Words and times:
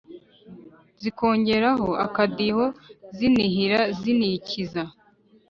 zikongeraho 1.01 1.89
akadiho 2.05 2.65
zinihira 3.17 3.79
zinikiza 3.99 4.83